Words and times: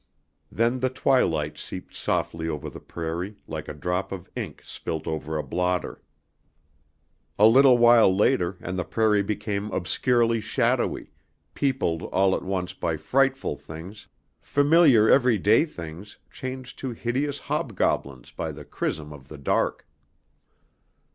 Then 0.51 0.79
the 0.79 0.89
twilight 0.89 1.59
seeped 1.59 1.93
softly 1.93 2.49
over 2.49 2.71
the 2.71 2.79
prairie, 2.79 3.37
like 3.47 3.67
a 3.67 3.73
drop 3.75 4.11
of 4.11 4.31
ink 4.35 4.63
spilt 4.65 5.05
over 5.05 5.37
a 5.37 5.43
blotter. 5.43 6.01
A 7.37 7.45
little 7.45 7.77
while 7.77 8.11
later 8.11 8.57
and 8.61 8.79
the 8.79 8.83
prairie 8.83 9.21
became 9.21 9.69
obscurely 9.69 10.41
shadowy, 10.41 11.11
peopled 11.53 12.01
all 12.05 12.35
at 12.35 12.41
once 12.41 12.73
by 12.73 12.97
frightful 12.97 13.55
things, 13.55 14.07
familiar 14.39 15.07
everyday 15.07 15.65
things 15.65 16.17
changed 16.31 16.79
to 16.79 16.89
hideous 16.93 17.37
hobgoblins 17.37 18.31
by 18.31 18.51
the 18.51 18.65
chrism 18.65 19.13
of 19.13 19.27
the 19.27 19.37
dark. 19.37 19.87